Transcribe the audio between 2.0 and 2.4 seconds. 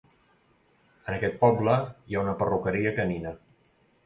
hi ha una